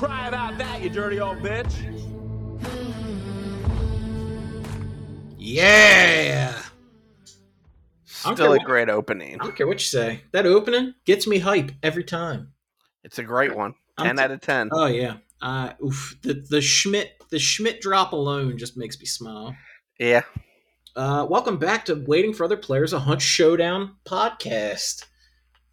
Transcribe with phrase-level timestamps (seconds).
[0.00, 1.74] Cry about that, you dirty old bitch.
[5.36, 6.54] Yeah.
[8.24, 9.34] I don't Still a what- great opening.
[9.38, 10.22] I don't care what you say.
[10.32, 12.52] That opening gets me hype every time.
[13.04, 13.74] It's a great one.
[13.98, 14.70] I'm 10 t- out of 10.
[14.72, 15.16] Oh yeah.
[15.42, 16.16] Uh, oof.
[16.22, 19.54] The the Schmidt the Schmidt drop alone just makes me smile.
[19.98, 20.22] yeah.
[20.96, 25.04] Uh, welcome back to Waiting for Other Players, a Hunt Showdown podcast.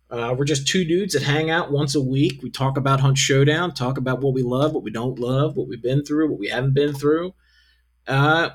[0.10, 2.42] Uh, we're just two dudes that hang out once a week.
[2.42, 5.68] We talk about Hunt Showdown, talk about what we love, what we don't love, what
[5.68, 7.34] we've been through, what we haven't been through.
[8.08, 8.52] Uh,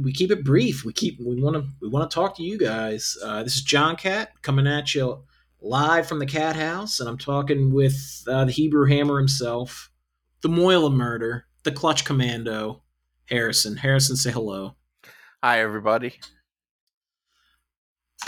[0.00, 0.84] we keep it brief.
[0.84, 3.16] We keep we want to we want to talk to you guys.
[3.22, 5.24] Uh, this is John Cat coming at you
[5.60, 9.90] live from the Cat House, and I'm talking with uh, the Hebrew Hammer himself,
[10.42, 12.82] the Moila Murder, the Clutch Commando,
[13.26, 13.76] Harrison.
[13.76, 14.76] Harrison, say hello.
[15.42, 16.20] Hi, everybody.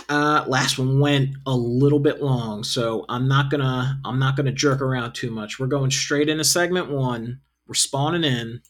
[0.09, 4.53] Uh, last one went a little bit long, so I'm not gonna I'm not gonna
[4.53, 5.59] jerk around too much.
[5.59, 7.41] We're going straight into segment one.
[7.67, 8.63] We're spawning in.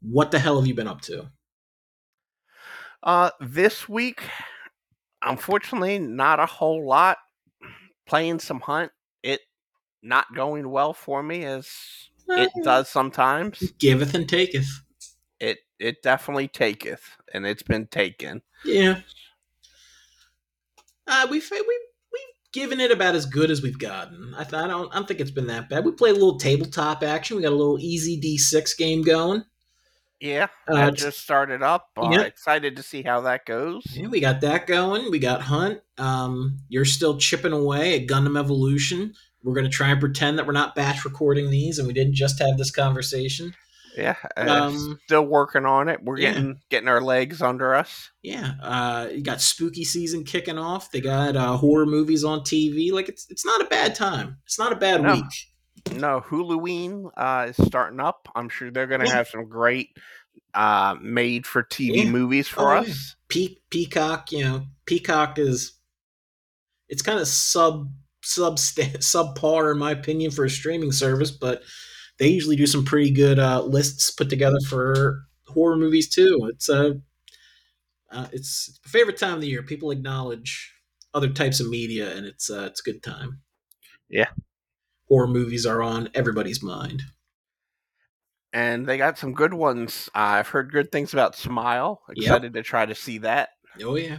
[0.00, 1.28] What the hell have you been up to?
[3.02, 4.22] Uh, this week,
[5.22, 7.18] unfortunately, not a whole lot.
[8.06, 8.90] Playing some hunt.
[9.22, 9.40] It
[10.02, 11.68] not going well for me as
[12.28, 13.72] it does sometimes.
[13.78, 14.82] Giveth and taketh.
[15.40, 18.42] It it definitely taketh, and it's been taken.
[18.64, 19.00] Yeah.
[21.06, 24.34] Uh, we've we we've given it about as good as we've gotten.
[24.36, 25.84] I, th- I don't I don't think it's been that bad.
[25.84, 27.36] We played a little tabletop action.
[27.36, 29.44] We got a little easy D6 game going.
[30.20, 31.88] Yeah, Uh, that just started up.
[31.96, 32.20] Uh, Yeah.
[32.20, 33.82] Excited to see how that goes.
[33.92, 35.10] Yeah, we got that going.
[35.10, 35.80] We got Hunt.
[35.98, 39.14] Um, you're still chipping away at Gundam Evolution.
[39.42, 42.14] We're going to try and pretend that we're not batch recording these and we didn't
[42.14, 43.52] just have this conversation.
[43.96, 46.02] Yeah, uh, Um, still working on it.
[46.02, 46.32] We're yeah.
[46.32, 48.10] getting getting our legs under us.
[48.22, 50.90] Yeah, uh, you got spooky season kicking off.
[50.90, 52.90] They got uh, horror movies on TV.
[52.92, 54.38] Like it's it's not a bad time.
[54.46, 55.14] It's not a bad No.
[55.14, 55.98] week.
[55.98, 58.28] No, Halloween uh, is starting up.
[58.34, 59.14] I'm sure they're going to Yeah.
[59.14, 59.88] have some great
[60.54, 62.10] uh, made for TV Yeah.
[62.10, 63.16] movies for Oh, us.
[63.28, 65.72] Pe- Peacock, you know, Peacock is
[66.88, 67.90] it's kind of sub
[68.22, 71.62] sub subpar in my opinion for a streaming service, but
[72.22, 76.48] they usually do some pretty good uh, lists put together for horror movies too.
[76.52, 77.00] It's a
[78.12, 79.64] uh, it's, my favorite time of the year.
[79.64, 80.72] People acknowledge
[81.12, 83.40] other types of media, and it's uh, it's a good time.
[84.08, 84.28] Yeah.
[85.08, 87.02] horror movies are on everybody's mind.
[88.52, 90.08] And they got some good ones.
[90.14, 92.02] Uh, I've heard good things about Smile.
[92.10, 92.18] Yep.
[92.18, 93.48] Excited to try to see that.
[93.82, 94.18] Oh yeah.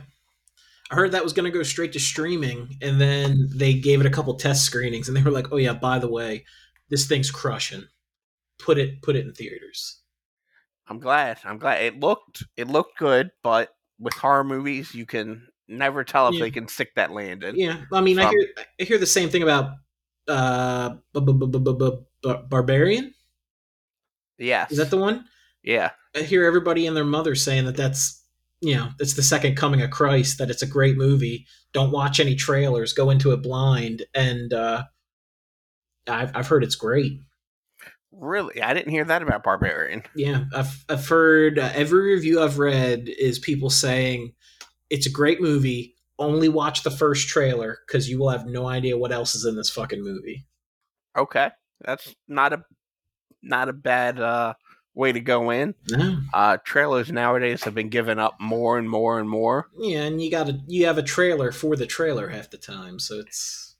[0.91, 4.06] I heard that was going to go straight to streaming, and then they gave it
[4.06, 6.44] a couple test screenings, and they were like, "Oh yeah, by the way,
[6.90, 7.85] this thing's crushing.
[8.63, 10.00] Put it, put it in theaters."
[10.88, 11.40] I'm glad.
[11.46, 13.69] I'm glad it looked it looked good, but
[14.00, 16.41] with horror movies, you can never tell if Yeah.
[16.41, 17.56] they can stick that landing.
[17.56, 18.47] Yeah, I mean, I hear,
[18.79, 19.72] I hear the same thing about
[20.28, 20.96] uh,
[22.50, 23.13] Barbarian.
[24.38, 24.72] Yes.
[24.72, 25.25] Is that the one?
[25.63, 25.91] yeah.
[26.16, 28.22] I hear everybody and their mother saying that that's
[28.62, 30.38] you know it's the second coming of Christ.
[30.38, 31.47] That it's a great movie.
[31.73, 32.94] Don't watch any trailers.
[32.94, 34.84] Go into it blind, and uh,
[36.07, 37.13] I've I've heard it's great.
[38.16, 40.03] Really, I didn't hear that about Barbarian.
[40.16, 44.34] Yeah, I've I've heard uh, every review I've read is people saying
[44.90, 45.96] it's a great movie.
[46.19, 49.56] Only watch the first trailer because you will have no idea what else is in
[49.56, 50.46] this fucking movie.
[51.18, 51.50] Okay,
[51.84, 52.63] that's not a
[53.41, 54.53] not a bad uh,
[54.94, 55.73] way to go in.
[55.90, 59.68] No, Uh, trailers nowadays have been given up more and more and more.
[59.78, 63.00] yeah, and you got to you have a trailer for the trailer half the time,
[63.00, 63.72] so it's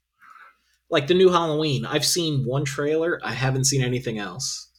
[0.90, 1.84] like the new Halloween.
[1.86, 3.20] I've seen one trailer.
[3.24, 4.70] I haven't seen anything else,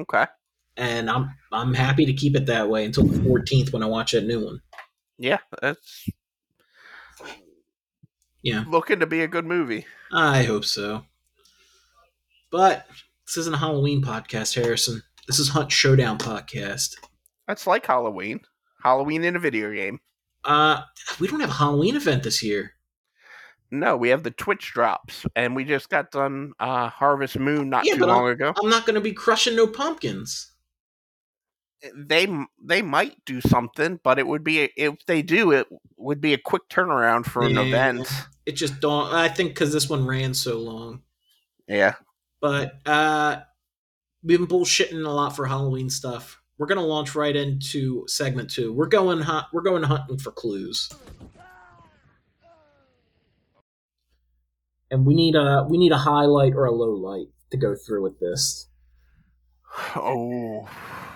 [0.00, 0.26] Okay,
[0.76, 4.12] and I'm I'm happy to keep it that way until the 14th when I watch
[4.12, 4.60] that new one.
[5.18, 6.08] yeah, that's
[8.42, 8.64] Yeah.
[8.68, 9.86] looking to be a good movie.
[10.12, 11.04] I hope so.
[12.50, 12.86] But
[13.26, 15.02] this isn't a Halloween podcast, Harrison.
[15.26, 16.94] This is Hunt Showdown podcast.
[17.48, 18.40] That's like Halloween.
[18.82, 20.00] Halloween in a video game.
[20.44, 20.82] Uh,
[21.18, 22.73] we don't have a Halloween event this year.
[23.70, 27.84] No, we have the Twitch drops, and we just got done uh, Harvest Moon not
[27.86, 28.52] Yeah, too long ago.
[28.62, 30.52] I'm not going to be crushing no pumpkins.
[31.94, 32.26] They
[32.62, 35.66] they might do something, but it would be if they do, it
[35.98, 37.62] would be a quick turnaround for an Yeah.
[37.62, 38.08] event.
[38.46, 39.12] It just don't.
[39.12, 41.02] I think because this one ran so long.
[41.66, 41.94] Yeah,
[42.40, 43.40] But uh,
[44.22, 46.40] we've been bullshitting a lot for Halloween stuff.
[46.58, 48.72] We're gonna launch right into segment two.
[48.72, 49.46] We're going hunt.
[49.52, 50.90] We're going hunting for clues.
[54.94, 58.04] And we need a we need a highlight or a low light to go through
[58.04, 58.68] with this.
[59.96, 60.68] Oh.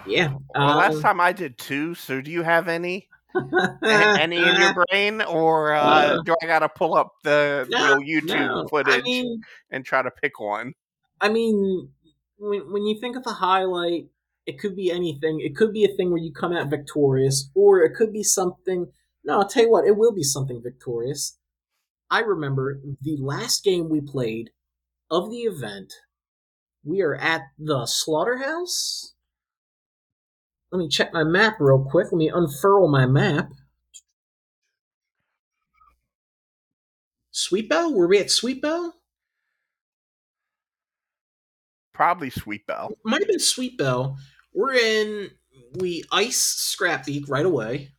[0.05, 0.35] Yeah.
[0.53, 1.95] Well, last um, time I did two.
[1.95, 3.09] So do you have any?
[3.85, 8.23] Any in your brain, or uh, Uh, do I gotta pull up the No, real
[8.23, 10.73] YouTube No, footage I mean, and try to pick one?
[11.21, 11.91] I mean,
[12.39, 14.07] when when you think of a highlight,
[14.47, 15.41] it could be anything.
[15.41, 18.87] It could be a thing where you come out victorious, or it could be something.
[19.23, 21.39] No, I'll tell you what, it will be something victorious.
[22.11, 24.51] I remember the last game we played
[25.11, 25.93] of the event.
[26.85, 29.15] We are at the slaughterhouse.
[30.71, 32.07] Let me check my map real quick.
[32.13, 33.51] Let me unfurl my map.
[37.31, 37.95] Sweet Bell?
[37.95, 38.95] Were we at Sweet Bell?
[41.95, 42.93] Probably Sweet Bell.
[43.05, 44.17] might have been Sweet Bell.
[44.55, 45.31] We're in.
[45.75, 47.91] We ice scrap Scrapbeak right away.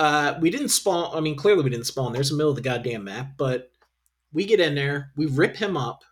[0.00, 1.14] Uh, we didn't spawn.
[1.14, 2.14] I mean, clearly we didn't spawn.
[2.14, 3.70] There's the middle of the goddamn map, but
[4.32, 6.04] we get in there, we rip him up,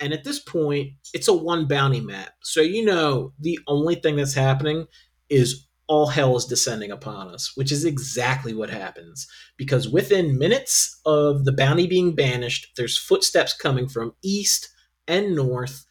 [0.00, 2.30] and at this point, it's a one bounty map.
[2.42, 4.88] So you know the only thing that's happening
[5.28, 9.28] is all hell is descending upon us, which is exactly what happens.
[9.56, 14.70] Because within minutes of the bounty being banished, there's footsteps coming from east
[15.06, 15.86] and north,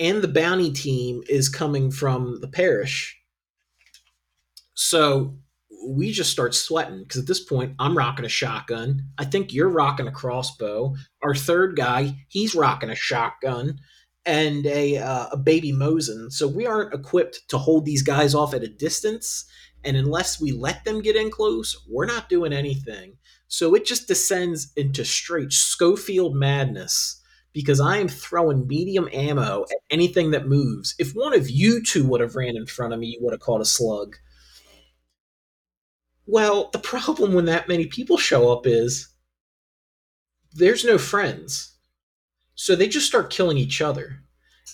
[0.00, 3.16] and the bounty team is coming from the parish.
[4.74, 5.36] So
[5.82, 9.06] we just start sweating because at this point I'm rocking a shotgun.
[9.18, 10.94] I think you're rocking a crossbow.
[11.22, 13.78] Our third guy, he's rocking a shotgun
[14.26, 16.30] and a uh, a baby Mosin.
[16.30, 19.46] So we aren't equipped to hold these guys off at a distance.
[19.82, 23.16] And unless we let them get in close, we're not doing anything.
[23.48, 27.20] So it just descends into straight Schofield madness
[27.52, 30.94] because I am throwing medium ammo at anything that moves.
[30.98, 33.40] If one of you two would have ran in front of me, you would have
[33.40, 34.16] caught a slug.
[36.30, 39.08] Well, the problem when that many people show up is
[40.52, 41.74] there's no friends.
[42.54, 44.22] So they just start killing each other.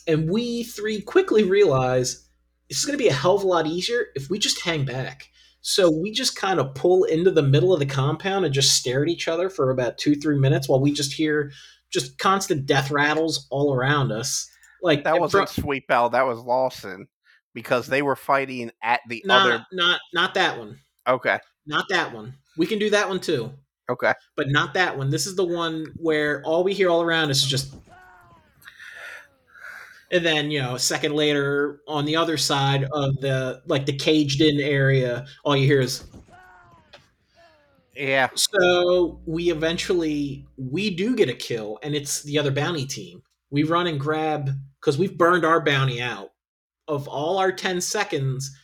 [0.07, 2.29] And we three quickly realize
[2.69, 4.85] this is going to be a hell of a lot easier if we just hang
[4.85, 5.29] back.
[5.63, 9.03] So we just kind of pull into the middle of the compound and just stare
[9.03, 11.51] at each other for about two, three minutes while we just hear
[11.91, 14.47] just constant death rattles all around us.
[14.83, 16.11] Like That wasn't fro- Sweet Bell.
[16.11, 17.09] That was Lawson
[17.55, 19.67] because they were fighting at the not, other.
[19.73, 20.81] not not that one.
[21.07, 21.39] Okay.
[21.67, 22.35] Not that one.
[22.57, 23.53] We can do that one too.
[23.89, 24.13] Okay.
[24.37, 25.11] but not that one.
[25.11, 27.75] This is the one where all we hear all around is just.
[30.13, 33.93] And then, you know, a second later on the other side of the, like the
[33.93, 36.05] caged in area, all you hear is.
[37.95, 38.29] Yeah.
[38.35, 43.23] So we eventually, we do get a kill, and it's the other bounty team.
[43.51, 44.51] We run and grab,
[44.81, 46.31] because we've burned our bounty out.
[46.87, 48.57] Of all our 10 seconds,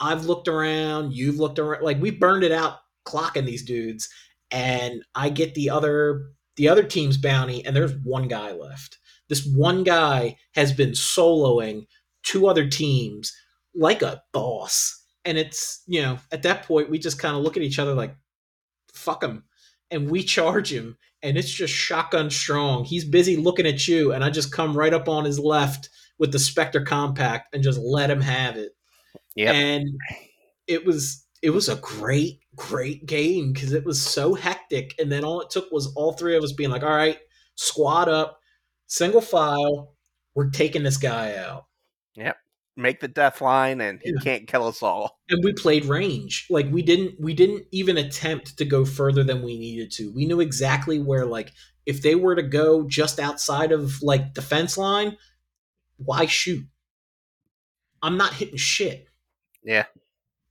[0.00, 4.08] I've looked around, you've looked around, like we burned it out clocking these dudes
[4.50, 8.98] and I get the other the other team's bounty, and there's one guy left.
[9.28, 11.86] This one guy has been soloing
[12.24, 13.32] two other teams
[13.74, 17.56] like a boss, and it's you know at that point we just kind of look
[17.56, 18.16] at each other like,
[18.92, 19.44] "Fuck him,"
[19.90, 22.84] and we charge him, and it's just shotgun strong.
[22.84, 26.32] He's busy looking at you, and I just come right up on his left with
[26.32, 28.72] the Specter compact and just let him have it
[29.38, 29.54] Yep.
[29.54, 29.88] and
[30.66, 35.24] it was it was a great great game because it was so hectic and then
[35.24, 37.18] all it took was all three of us being like all right
[37.54, 38.40] squad up
[38.88, 39.94] single file
[40.34, 41.66] we're taking this guy out
[42.14, 42.36] yep
[42.76, 44.20] Make the death line, and he Yeah.
[44.22, 45.18] can't kill us all.
[45.28, 49.42] and we played range like we didn't we didn't even attempt to go further than
[49.42, 51.52] we needed to we knew exactly where like
[51.86, 55.16] if they were to go just outside of like the fence line
[55.96, 56.64] why shoot
[58.02, 59.06] i'm not hitting shit
[59.62, 59.84] Yeah.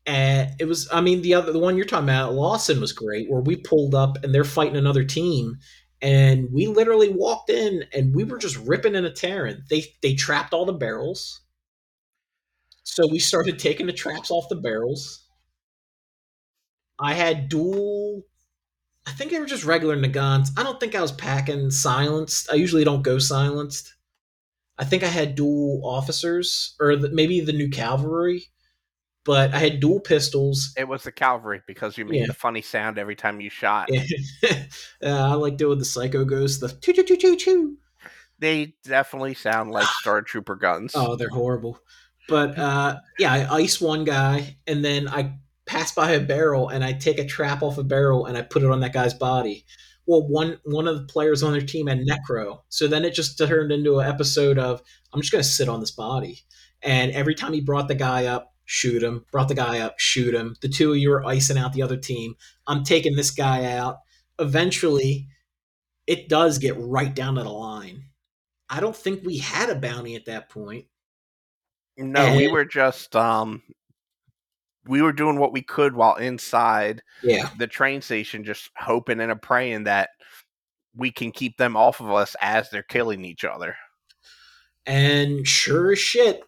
[0.05, 3.29] and it was i mean the other the one you're talking about lawson was great
[3.29, 5.57] where we pulled up and they're fighting another team
[6.01, 9.63] and we literally walked in and we were just ripping and a tearing.
[9.69, 11.41] They they trapped all the barrels.
[12.83, 15.27] So we started taking the traps off the barrels.
[16.99, 18.23] I had dual
[19.07, 22.51] i think they were just regular Nagants i don't think i was packing silenced.
[22.51, 23.95] I usually don't go silenced.
[24.77, 28.47] I think i had dual officers or the, maybe the new cavalry
[29.27, 32.25] but i had dual pistols It was the cavalry because you made Yeah.
[32.27, 33.89] the funny sound every time you shot.
[34.43, 34.57] uh,
[35.03, 37.77] I like doing the psycho ghost, the choo choo choo choo choo.
[38.39, 40.93] They definitely sound like Star Trooper guns.
[40.96, 41.79] Oh, they're horrible.
[42.27, 46.84] But uh, yeah, I ice one guy, and then I pass by a barrel, and
[46.84, 49.65] I take a trap off a barrel, and I put it on that guy's body.
[50.05, 53.38] Well, one one of the players on their team had necro, so then it just
[53.38, 54.81] turned into an episode of
[55.13, 56.39] I'm just gonna sit on this body,
[56.81, 59.25] and every time he brought the guy up, shoot him.
[59.31, 60.55] Brought the guy up, shoot him.
[60.62, 62.36] The two of you are icing out the other team.
[62.67, 63.97] I'm taking this guy out.
[64.38, 65.27] Eventually,
[66.05, 68.03] it does get right down to the line.
[68.69, 70.86] I don't think we had a bounty at that point.
[71.97, 73.63] no, we were just um
[74.86, 77.50] we were doing what we could while inside Yeah.
[77.57, 80.09] the train station, just hoping and praying that
[80.95, 83.75] we can keep them off of us as they're killing each other.
[84.86, 86.41] And sure as shit,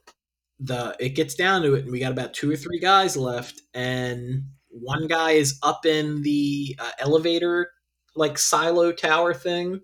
[0.59, 3.61] the it gets down to it, and we got about two or three guys left,
[3.73, 7.71] and one guy is up in the uh, elevator,
[8.15, 9.81] like silo tower thing,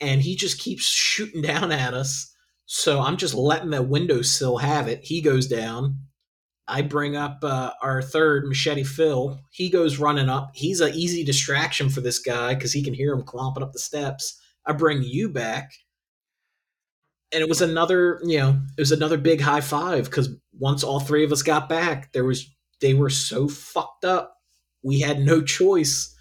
[0.00, 2.32] and he just keeps shooting down at us.
[2.64, 5.00] So I'm just letting the windowsill have it.
[5.04, 6.00] He goes down.
[6.68, 9.38] I bring up uh, our third machete Phil.
[9.52, 10.50] He goes running up.
[10.52, 13.78] He's an easy distraction for this guy because he can hear him clomping up the
[13.78, 14.40] steps.
[14.64, 15.70] I bring you back
[17.36, 21.00] and it was another you know it was another big high five because once all
[21.00, 22.50] three of us got back there was
[22.80, 24.38] they were so fucked up
[24.82, 26.16] we had no choice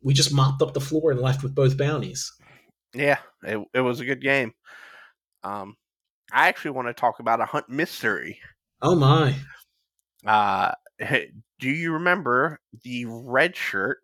[0.00, 2.32] we just mopped up the floor and left with both bounties
[2.94, 4.52] Yeah, it, it was a good game.
[5.42, 5.76] Um,
[6.32, 8.38] I actually want to talk about a hunt mystery.
[8.82, 9.34] oh my
[10.26, 10.72] Uh,
[11.58, 13.98] do you remember the red shirt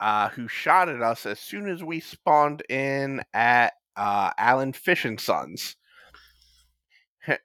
[0.00, 5.04] uh, who shot at us as soon as we spawned in at uh, Alan Fish
[5.04, 5.76] and Sons?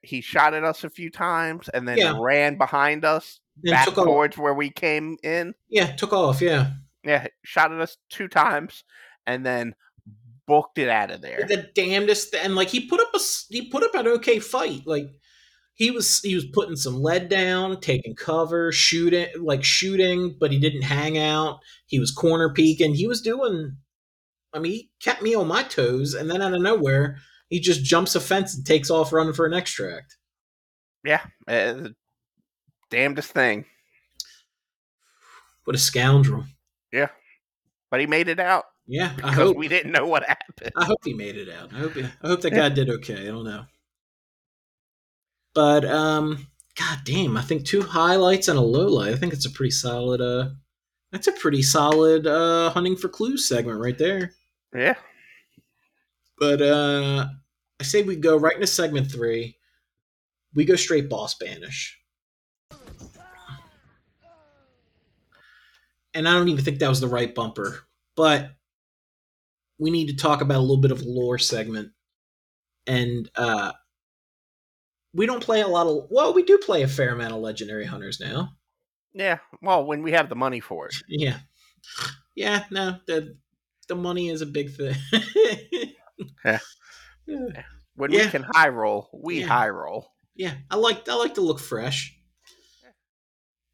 [0.03, 2.13] He shot at us a few times and then Yeah.
[2.19, 5.55] ran behind us and back took off towards where we came in.
[5.69, 6.71] yeah took off yeah
[7.03, 8.83] Yeah, shot at us two times
[9.25, 9.73] and then
[10.45, 11.45] booked it out of there.
[11.47, 15.07] the damnedest and like he put up a he put up an okay fight like
[15.73, 20.59] he was he was putting some lead down taking cover shooting like shooting but he
[20.59, 23.75] didn't hang out he was corner peeking he was doing
[24.53, 27.17] i mean he kept me on my toes and then out of nowhere
[27.49, 30.17] he just jumps a fence and takes off running for an extract
[31.03, 31.89] Yeah, uh,
[32.89, 33.65] damnedest thing.
[35.65, 36.45] what a scoundrel
[36.91, 37.09] Yeah,
[37.89, 40.71] But he made it out yeah i hope we didn't know what happened.
[40.75, 41.71] I hope he made it out.
[41.73, 43.27] I hope he, I hope that guy did okay.
[43.27, 43.65] I don't know.
[45.53, 49.13] But um god damn, I think two highlights and a low light.
[49.13, 50.49] I think it's a pretty solid uh
[51.11, 54.33] that's a pretty solid uh hunting for clues segment right there.
[54.73, 54.95] Yeah.
[56.37, 57.27] But uh
[57.79, 59.57] I say we go right into segment 3.
[60.53, 61.99] We go straight boss banish.
[66.13, 67.79] And I don't even think that was the right bumper,
[68.15, 68.51] but
[69.79, 71.91] we need to talk about a little bit of lore segment.
[72.87, 73.71] And uh
[75.13, 77.85] we don't play a lot of well, we do play a fair amount of legendary
[77.85, 78.53] hunters now.
[79.13, 79.39] Yeah.
[79.61, 80.95] Well, when we have the money for it.
[81.07, 81.39] Yeah.
[82.35, 83.35] Yeah, no, the
[83.91, 84.95] the money is a big thing.
[86.45, 86.59] Yeah.
[87.27, 87.63] yeah.
[87.95, 88.23] When Yeah.
[88.23, 89.47] we can high roll, we Yeah.
[89.47, 90.13] high roll.
[90.35, 92.17] Yeah, I like I like to look fresh.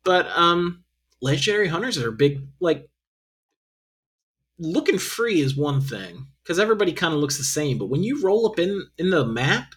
[0.03, 0.83] But um
[1.21, 2.89] legendary hunters are big like
[4.59, 8.21] looking free is one thing cuz everybody kind of looks the same, but when you
[8.21, 9.75] roll up in in the map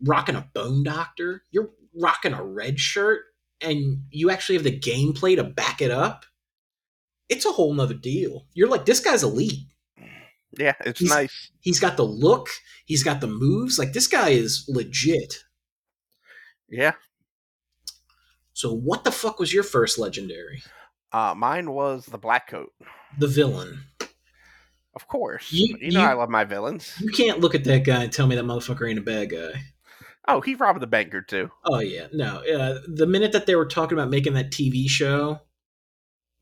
[0.00, 3.24] rocking a bone doctor, you're rocking a red shirt
[3.60, 6.26] and you actually have the gameplay to back it up.
[7.28, 8.46] It's a whole nother deal.
[8.54, 9.66] You're like this guy's elite.
[10.58, 11.50] Yeah, it's He's- nice.
[11.60, 12.48] He's got the look,
[12.86, 13.78] he's got the moves.
[13.78, 15.34] Like this guy is legit.
[16.68, 16.92] Yeah.
[18.52, 20.62] So what the fuck was your first legendary?
[21.12, 22.72] Uh, mine was the black coat.
[23.18, 23.80] The villain.
[24.94, 25.52] Of course.
[25.52, 26.94] You- You, know you- I love my villains.
[27.00, 29.62] You can't look at that guy and tell me that motherfucker ain't a bad guy.
[30.28, 31.50] Oh, he robbed the banker too.
[31.64, 32.38] Oh yeah, no.
[32.38, 35.40] Uh, the minute that they were talking about making that TV show,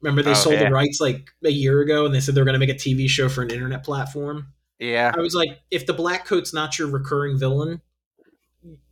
[0.04, 0.68] remember they Oh, sold yeah.
[0.68, 2.75] the rights like a year ago, and they said they were going to make a
[2.75, 4.49] TV show for an internet platform.
[4.78, 5.12] Yeah.
[5.16, 7.80] I was like, if the Black Coat's not your recurring villain,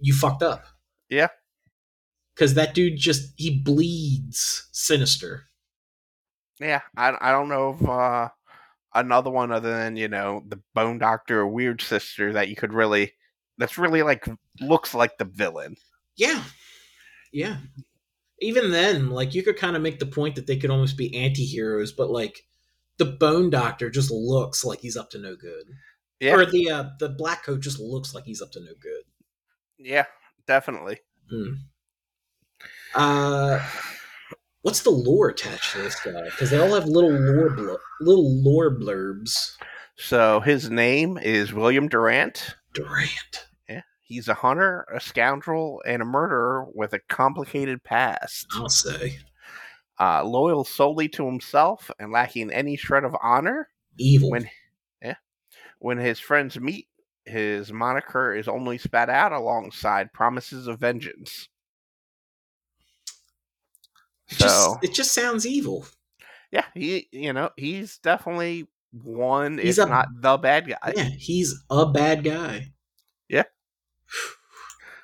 [0.00, 0.64] you fucked up.
[1.10, 1.28] Yeah.
[2.34, 5.44] Because that dude just he bleeds sinister.
[6.58, 6.80] Yeah.
[6.96, 8.28] I, I don't know of uh,
[8.94, 12.72] another one other than, you know, the Bone Doctor or Weird Sister that you could
[12.72, 13.12] really,
[13.58, 14.26] that's really like,
[14.60, 15.76] looks like the villain.
[16.16, 16.42] Yeah,
[17.32, 17.56] yeah.
[18.42, 21.16] Even then, like you could kind of make the point that they could almost be
[21.16, 22.44] anti-heroes, but like
[22.98, 25.66] the Bone Doctor just looks like he's up to no good.
[26.20, 26.34] Yeah.
[26.34, 29.02] Or the uh, the Black Coat just looks like he's up to no good.
[29.78, 30.06] Yeah,
[30.46, 30.98] definitely.
[32.94, 33.64] Uh,
[34.62, 36.24] what's the lore attached to this guy?
[36.24, 39.52] Because they all have little lore bl- little lore blurbs.
[39.96, 42.56] So his name is William Durant.
[42.74, 43.46] Durant.
[44.12, 44.16] Yeah.
[44.16, 48.46] He's a hunter, a scoundrel, and a murderer with a complicated past.
[48.54, 49.18] I'll say
[50.00, 53.68] Uh, loyal solely to himself and lacking any shred of honor.
[53.98, 54.30] evil.
[54.30, 54.48] When
[55.78, 56.88] when his friends meet,
[57.24, 61.48] his moniker is only spat out alongside promises of vengeance.
[64.30, 65.86] it, So just, it just sounds evil.
[66.52, 70.92] yeah, he you know he's definitely one, He's a- not the bad guy.
[70.96, 72.72] yeah, he's a bad guy.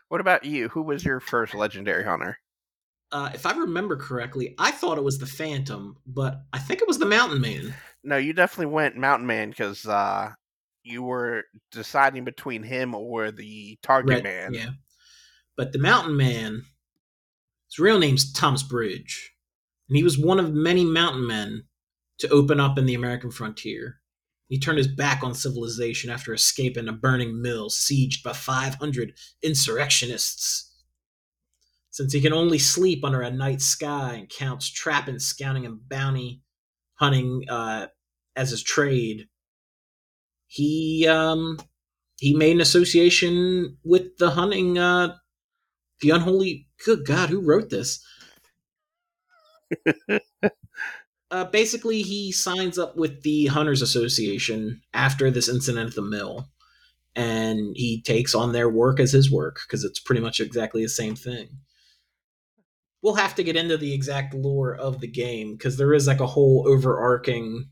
[0.08, 0.68] What about you?
[0.70, 2.38] Who was your first legendary hunter?
[3.10, 6.88] uh, if I remember correctly, I thought it was the Phantom, but I think it
[6.88, 7.74] was the Mountain Man.
[8.04, 10.32] No, you definitely went Mountain Man because uh,
[10.82, 14.54] you were deciding between him or the Target Red- Man.
[14.54, 14.70] Yeah.
[15.56, 16.62] But the Mountain Man,
[17.68, 19.32] his real name's Thomas Bridge.
[19.88, 21.64] And he was one of many mountain men
[22.18, 24.00] to open up in the American frontier.
[24.48, 29.12] He turned his back on civilization after escaping a burning mill sieged by 500
[29.42, 30.74] insurrectionists.
[31.90, 36.42] Since he can only sleep under a night sky and counts trapping, scouting, and bounty
[36.94, 37.88] hunting uh,
[38.36, 39.28] as his trade,
[40.46, 41.58] he um,
[42.18, 45.14] he made an association with the hunting uh
[46.00, 48.04] the unholy good god who wrote this
[51.30, 56.48] uh basically he signs up with the hunters association after this incident at the mill
[57.16, 60.88] and he takes on their work as his work because it's pretty much exactly the
[60.88, 61.48] same thing
[63.02, 66.20] we'll have to get into the exact lore of the game because there is like
[66.20, 67.68] a whole overarching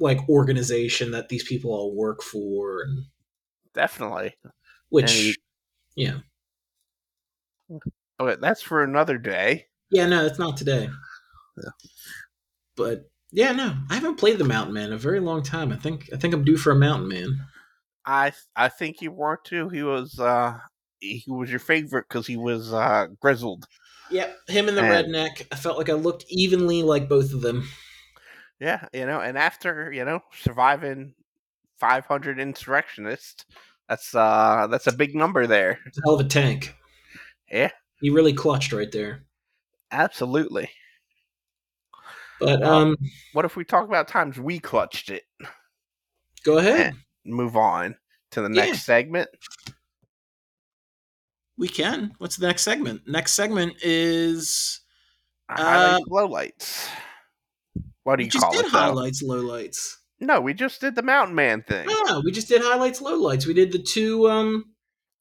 [0.00, 3.04] like organization that these people all work for and
[3.74, 4.34] Definitely.
[4.88, 5.36] which And-
[5.96, 6.18] yeah
[8.18, 9.66] But that's for another day.
[9.90, 10.88] yeah no it's not today
[11.62, 11.70] Yeah.
[12.78, 15.76] But yeah no i haven't played the mountain man in a very long time i
[15.76, 17.38] think i think i'm due for a mountain man
[18.06, 19.68] I I think you were too.
[19.68, 20.56] He was uh
[21.00, 23.66] he was your favorite because he was uh grizzled.
[24.10, 27.42] yep him and the And- redneck i felt like i looked evenly like both of
[27.42, 27.68] them
[28.60, 31.12] Yeah, you know, and after you know surviving
[31.78, 33.44] five hundred insurrectionists,
[33.90, 35.78] that's uh that's a big number there.
[35.84, 36.74] it's a hell of a tank
[37.50, 37.70] Yeah.
[38.00, 39.26] he really clutched right there
[39.92, 40.70] Absolutely.
[42.40, 42.96] But Well, um
[43.32, 45.24] What if we talk about times we clutched it?
[46.44, 47.96] go ahead Move on
[48.32, 48.66] to the Yeah.
[48.66, 49.28] next segment.
[51.56, 54.80] we can what's the next segment next segment is
[55.50, 56.88] Highlights, lowlights.
[58.04, 58.72] What do you just call did it?
[58.72, 58.78] though?
[58.78, 61.86] highlights lowlights No, we just did the Mountain Man thing.
[61.86, 64.64] no we just did highlights lowlights we did the two um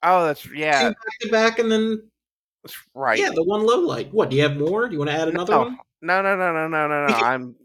[0.04, 2.10] Oh, that's yeah, two back to back and then
[2.64, 3.20] that's right.
[3.20, 5.28] yeah the one low light what do you have more do you want to add
[5.28, 7.14] another no, one no, no, no, no, no, no, no.
[7.16, 7.56] I'm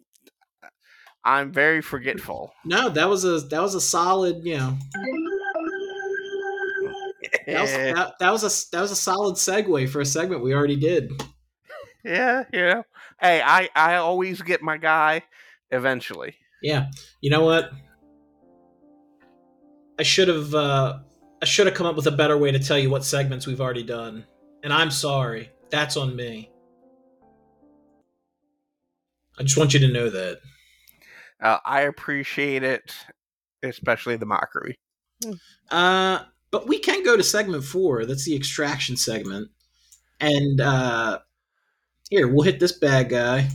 [1.25, 2.53] I'm very forgetful.
[2.64, 4.77] No, that was a that was a solid, you know.
[7.47, 10.55] That was, that, that was a that was a solid segue for a segment we
[10.55, 11.11] already did.
[12.05, 12.85] yeah, you know.
[13.21, 15.23] Hey, I I always get my guy
[15.71, 16.35] eventually.
[16.62, 16.87] Yeah,
[17.21, 17.71] you know what?
[19.99, 20.99] I should have uh,
[21.40, 23.61] I should have come up with a better way to tell you what segments we've
[23.61, 24.25] already done,
[24.64, 25.51] and I'm sorry.
[25.71, 26.52] That's on me.
[29.38, 30.40] I just want you to know that.
[31.40, 32.95] Uh, I appreciate it,
[33.62, 34.77] especially the mockery.
[35.71, 38.05] Uh, but we can go to segment four.
[38.05, 39.51] That's the extraction segment,
[40.21, 41.21] and uh,
[42.11, 43.49] here we'll hit this bad guy.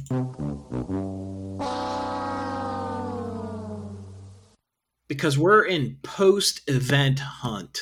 [5.07, 7.79] because we're in post event hunt,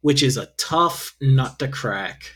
[0.00, 2.32] which is a tough nut to crack.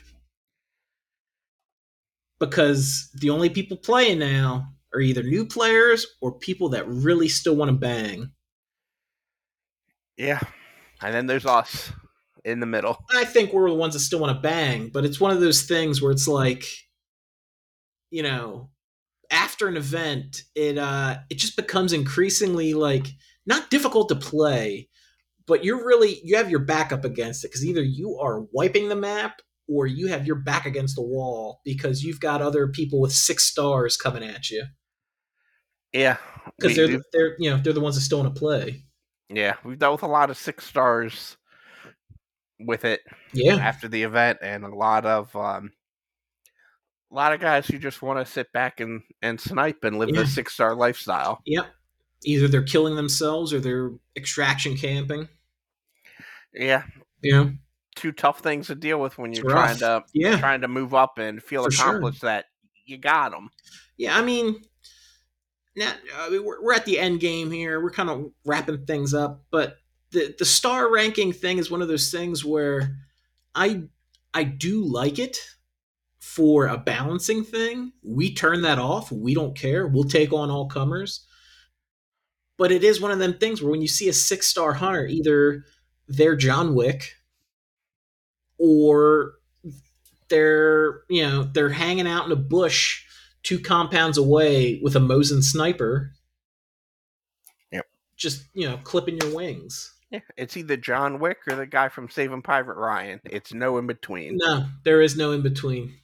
[2.42, 7.54] Because the only people playing now are either new players or people that really still
[7.54, 8.32] want to bang.
[10.16, 10.40] Yeah,
[11.00, 11.92] and then there's us
[12.44, 12.98] in the middle.
[13.14, 15.62] I think we're the ones that still want to bang, but it's one of those
[15.62, 16.64] things where it's like,
[18.10, 18.70] you know,
[19.30, 23.06] after an event, it uh it just becomes increasingly like
[23.46, 24.88] not difficult to play,
[25.46, 28.88] but you're really you have your back up against it because either you are wiping
[28.88, 33.00] the map or you have your back against the wall because you've got other people
[33.00, 34.64] with six stars coming at you
[35.92, 36.16] Yeah,
[36.58, 38.84] because they're the, they're you know they're the ones that still want to play.
[39.28, 41.36] yeah we've dealt with a lot of six stars
[42.60, 43.00] with it
[43.32, 45.72] Yeah, after the event, and a lot of um,
[47.10, 50.10] a lot of guys who just want to sit back and and snipe and live
[50.10, 50.20] Yeah.
[50.22, 51.40] the six star lifestyle.
[51.44, 51.66] yep.
[52.24, 55.28] Either they're killing themselves or they're extraction camping.
[56.54, 56.84] Yeah,
[57.24, 57.52] know,
[57.94, 60.38] two tough things to deal with when you're trying to yeah.
[60.38, 61.88] trying to move up and feel For sure.
[61.88, 62.46] accomplished that
[62.86, 63.50] you got them.
[63.96, 64.62] Yeah, I mean,
[65.76, 67.80] now I mean, we're, we're at the end game here.
[67.82, 69.76] We're kind of wrapping things up, but
[70.10, 72.96] the the star ranking thing is one of those things where
[73.54, 73.84] I
[74.34, 75.38] I do like it
[76.18, 77.92] for a balancing thing.
[78.02, 79.10] We turn that off.
[79.10, 79.86] We don't care.
[79.86, 81.26] We'll take on all comers.
[82.58, 85.06] But it is one of them things where when you see a six star hunter,
[85.06, 85.64] either
[86.06, 87.14] they're John Wick
[88.62, 89.32] or
[90.28, 93.04] they're you know they're hanging out in a bush
[93.42, 96.12] two compounds away with a Mosin sniper.
[97.72, 97.86] Yep.
[98.16, 99.92] Just you know clipping your wings.
[100.10, 103.20] Yeah, it's either John Wick or the guy from Saving Private Ryan.
[103.24, 104.36] It's no in between.
[104.36, 105.94] No, there is no in between.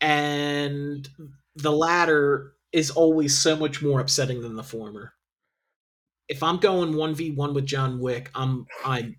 [0.00, 1.08] And
[1.54, 5.12] the latter is always so much more upsetting than the former.
[6.28, 9.16] If I'm going 1v1 with John Wick, I'm I'm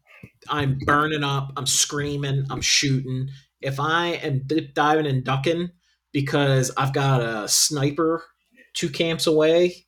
[0.49, 3.29] I'm burning up, I'm screaming, I'm shooting.
[3.61, 5.69] If I am dip diving and ducking
[6.11, 8.23] because I've got a sniper
[8.73, 9.85] two camps away,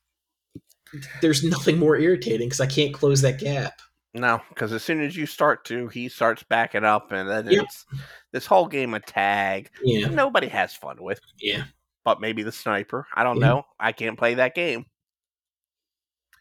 [1.21, 3.73] there's nothing more irritating because I can't close that gap.
[4.13, 7.63] No, because as soon as you start to, he starts backing up, and then Yep.
[7.63, 7.85] it's
[8.31, 9.71] this whole game of tag.
[9.83, 11.63] Yeah, Nobody has fun with, yeah.
[12.05, 13.07] but maybe the sniper.
[13.15, 13.47] I don't Yeah.
[13.47, 13.65] know.
[13.79, 14.85] I can't play that game.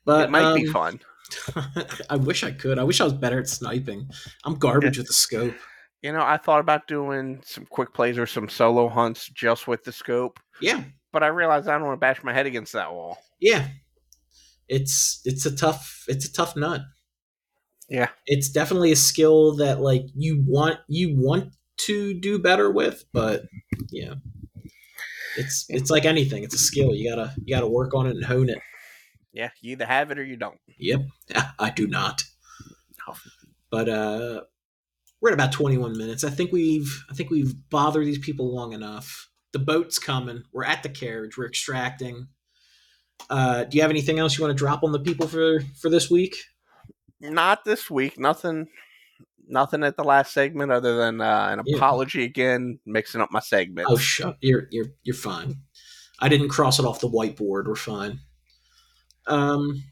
[0.05, 1.01] But it might be um, fun.
[2.11, 2.79] I wish I could.
[2.79, 4.09] I wish I was better at sniping.
[4.45, 5.55] I'm garbage with the scope.
[6.03, 9.85] You know, I thought about doing some quick plays or some solo hunts just with
[9.85, 10.83] the scope, Yeah,
[11.13, 13.19] but I realized I don't want to bash my head against that wall.
[13.41, 13.69] yeah.
[14.69, 16.81] It's it's a tough it's a tough nut.
[17.91, 18.09] Yeah.
[18.27, 23.43] It's definitely a skill that like you want you want to do better with, but
[23.91, 24.15] yeah.
[25.37, 26.43] It's it's like anything.
[26.43, 26.95] It's a skill.
[26.95, 28.59] You gotta you gotta work on it and hone it.
[29.33, 30.59] Yeah, you either have it or you don't.
[30.79, 31.01] Yep,
[31.59, 32.23] I do not.
[33.07, 33.15] No.
[33.71, 34.41] But uh,
[35.21, 36.25] we're at about 21 minutes.
[36.25, 39.29] I think we've I think we've bothered these people long enough.
[39.53, 40.43] The boat's coming.
[40.53, 41.37] We're at the carriage.
[41.39, 42.29] We're extracting.
[43.31, 45.89] Uh, do you have anything else you want to drop on the people for for
[45.89, 46.37] this week?
[47.21, 48.19] Not this week.
[48.19, 48.69] Nothing.
[49.49, 51.77] Nothing at the last segment other than uh, an Yeah.
[51.77, 53.87] apology again, mixing up my segment.
[53.91, 54.37] Oh, shut.
[54.41, 55.57] You're you're you're fine.
[56.21, 57.67] I didn't cross it off the whiteboard.
[57.67, 58.21] We're fine.
[59.27, 59.83] Um,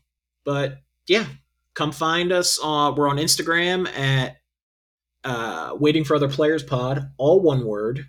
[0.44, 1.26] but yeah,
[1.74, 2.58] come find us.
[2.62, 4.36] Uh, we're on Instagram at
[5.24, 8.06] uh, Waiting for Other Players Pod, all one word.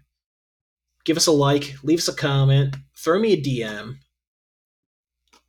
[1.04, 3.96] Give us a like, leave us a comment, throw me a DM.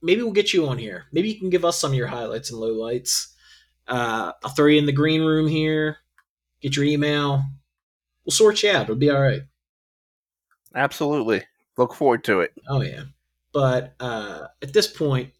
[0.00, 1.04] Maybe we'll get you on here.
[1.12, 3.28] Maybe you can give us some of your highlights and lowlights.
[3.86, 5.98] Uh, I'll throw you in the green room here.
[6.60, 7.42] Get your email.
[8.24, 8.84] We'll sort you out.
[8.84, 9.42] It'll be all right.
[10.74, 11.44] Absolutely.
[11.76, 12.52] Look forward to it.
[12.68, 13.04] Oh yeah.
[13.52, 15.32] But uh, at this point,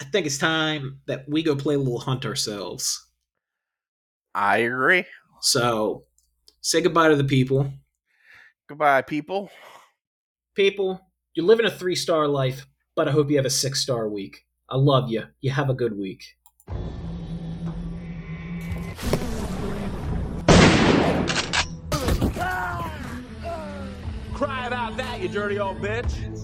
[0.00, 3.06] I think it's time that we go play a little hunt ourselves.
[4.34, 5.04] I agree.
[5.42, 6.04] So
[6.62, 7.70] say goodbye to the people.
[8.66, 9.50] Goodbye, people.
[10.54, 11.00] People,
[11.34, 14.46] you're living a three star life, but I hope you have a six star week.
[14.70, 15.24] I love you.
[15.42, 16.24] You have a good week.
[24.32, 26.40] Cry about that, you dirty old bitch.